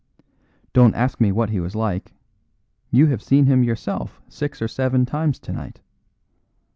Don't 0.73 0.95
ask 0.95 1.21
me 1.21 1.31
what 1.31 1.51
he 1.51 1.59
was 1.59 1.75
like; 1.75 2.15
you 2.89 3.05
have 3.05 3.21
seen 3.21 3.45
him 3.45 3.63
yourself 3.63 4.19
six 4.27 4.59
or 4.59 4.67
seven 4.67 5.05
times 5.05 5.37
tonight. 5.37 5.79